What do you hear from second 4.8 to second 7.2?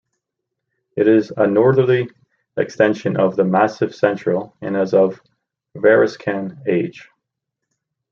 of Variscan age.